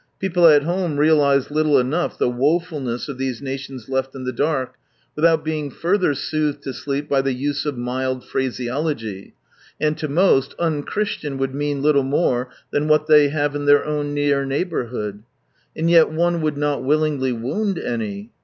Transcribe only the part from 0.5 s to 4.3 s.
home realize iiltle enough the woefulness of these nations left in